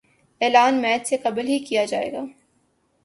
[0.41, 2.23] اعلان میچ سے قبل ہی کیا جائے گا